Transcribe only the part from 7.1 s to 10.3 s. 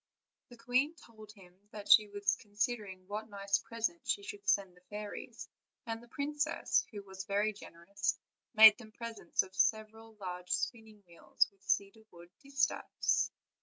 very generous, made them presents of several